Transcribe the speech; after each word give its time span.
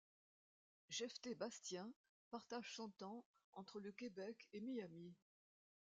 Jephté 0.89 1.35
Bastien 1.35 1.93
partage 2.31 2.73
son 2.73 2.89
temps 2.89 3.23
entre 3.51 3.79
le 3.79 3.91
Québec 3.91 4.49
et 4.51 4.59
Miami. 4.59 5.13